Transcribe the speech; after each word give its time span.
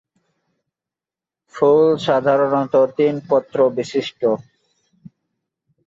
ফুল 1.55 1.85
সাধারনত 2.05 2.73
তিন 2.97 3.15
পত্র 3.29 3.57
বিশিষ্ট। 3.77 4.21